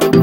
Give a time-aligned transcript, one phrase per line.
[0.00, 0.21] you